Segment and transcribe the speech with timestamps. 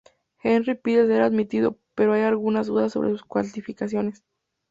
[0.41, 4.23] Henry pide ser admitido pero hay algunas dudas sobre sus cualificaciones.